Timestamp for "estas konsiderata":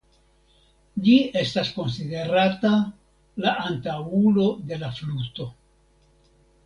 1.41-2.71